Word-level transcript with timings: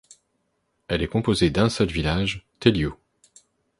Elle 0.87 1.03
est 1.03 1.07
composée 1.07 1.51
d'un 1.51 1.69
seul 1.69 1.89
village, 1.91 2.43
Teliu. 2.59 2.89